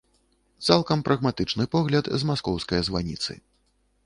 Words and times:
Цалкам 0.67 1.03
прагматычны 1.09 1.67
погляд 1.75 2.11
з 2.23 2.31
маскоўскае 2.31 2.81
званіцы. 2.89 3.39